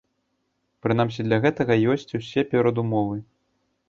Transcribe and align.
Прынамсі, 0.85 1.25
для 1.27 1.37
гэтага 1.43 1.77
ёсць 1.97 2.09
усе 2.21 2.45
перадумовы. 2.55 3.21